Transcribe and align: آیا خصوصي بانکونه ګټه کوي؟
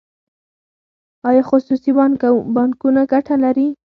آیا 1.29 1.43
خصوصي 1.49 1.91
بانکونه 2.55 3.01
ګټه 3.11 3.35
کوي؟ 3.43 3.67